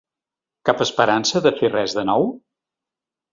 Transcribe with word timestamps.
Cap 0.69 0.79
esperança 0.85 1.41
de 1.47 1.51
fer 1.59 1.71
res 1.75 1.95
de 1.99 2.05
nou? 2.11 2.27